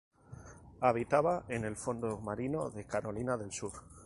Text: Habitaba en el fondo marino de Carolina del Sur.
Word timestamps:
Habitaba 0.79 1.45
en 1.47 1.63
el 1.63 1.75
fondo 1.75 2.17
marino 2.21 2.71
de 2.71 2.87
Carolina 2.87 3.37
del 3.37 3.51
Sur. 3.51 3.71